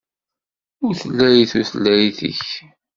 Utlay 0.87 1.39
tutlayt-ik. 1.51 2.43